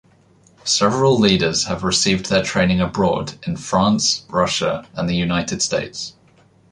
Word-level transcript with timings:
Several 0.63 1.19
leaders 1.19 1.65
have 1.65 1.83
received 1.83 2.25
their 2.25 2.41
training 2.41 2.81
abroad 2.81 3.35
in 3.45 3.55
France, 3.55 4.25
Russia 4.29 4.87
and 4.95 5.07
the 5.07 5.13
United 5.15 5.61
States. 5.61 6.15